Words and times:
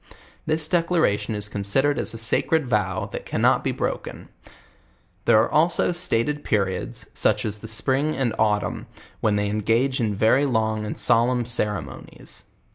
This 0.47 0.67
declaration 0.67 1.35
is 1.35 1.47
considered 1.47 1.99
aa 1.99 2.01
a 2.01 2.05
sacred 2.05 2.65
vow 2.65 3.05
that 3.11 3.23
cannot 3.23 3.63
be 3.63 3.71
broken, 3.71 4.29
'i 4.31 4.51
here 5.29 5.37
are 5.43 5.51
also 5.51 5.91
stated 5.91 6.43
periods, 6.43 7.05
such 7.13 7.45
as 7.45 7.59
the 7.59 7.67
spring 7.67 8.15
and 8.15 8.33
autumn, 8.39 8.87
when 9.19 9.35
they 9.35 9.47
engage 9.47 9.99
in 9.99 10.15
very 10.15 10.47
long 10.47 10.87
and 10.87 10.97
solemn 10.97 11.45
ceremonies. 11.45 12.45